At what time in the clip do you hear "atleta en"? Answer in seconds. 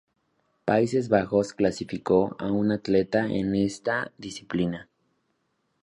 2.71-3.53